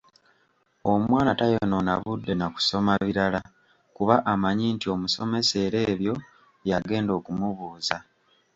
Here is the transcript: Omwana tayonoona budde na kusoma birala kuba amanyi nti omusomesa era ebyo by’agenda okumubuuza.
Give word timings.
Omwana 0.91 1.31
tayonoona 1.39 1.93
budde 2.03 2.33
na 2.37 2.47
kusoma 2.53 2.91
birala 3.05 3.39
kuba 3.95 4.15
amanyi 4.33 4.65
nti 4.75 4.85
omusomesa 4.95 5.55
era 5.65 5.79
ebyo 5.91 6.13
by’agenda 6.63 7.11
okumubuuza. 7.19 7.97